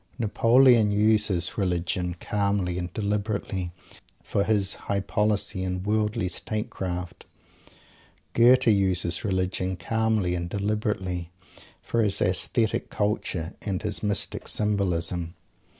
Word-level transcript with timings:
Napoleon 0.17 0.91
uses 0.91 1.59
"Religion" 1.59 2.15
calmly 2.19 2.75
and 2.79 2.91
deliberately 2.91 3.71
for 4.23 4.43
his 4.43 4.73
High 4.89 5.01
Policy 5.01 5.63
and 5.63 5.85
Worldly 5.85 6.27
Statecraft. 6.27 7.23
Goethe 8.33 8.65
uses 8.65 9.23
"Religion" 9.23 9.75
calmly 9.77 10.33
and 10.33 10.49
deliberately 10.49 11.29
for 11.83 12.01
his 12.01 12.19
aesthetic 12.19 12.89
culture 12.89 13.53
and 13.61 13.83
his 13.83 14.01
mystic 14.01 14.47
symbolism. 14.47 15.35